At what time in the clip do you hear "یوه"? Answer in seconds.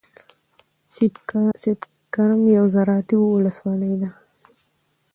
2.55-2.67